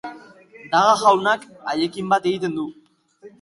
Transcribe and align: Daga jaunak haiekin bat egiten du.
Daga 0.71 0.95
jaunak 1.01 1.45
haiekin 1.69 2.09
bat 2.15 2.27
egiten 2.33 2.59
du. 2.63 2.67